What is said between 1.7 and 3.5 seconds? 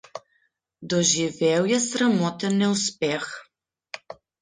je sramoten neuspeh.